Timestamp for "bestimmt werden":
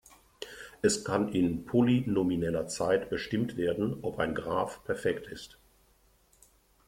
3.11-3.99